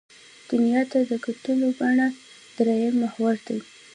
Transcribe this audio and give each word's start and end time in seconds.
دنیا 0.49 0.81
ته 0.91 0.99
د 1.09 1.11
کتلو 1.25 1.67
بڼه 1.79 2.07
درېیم 2.57 2.93
محور 3.03 3.35
دی. 3.47 3.59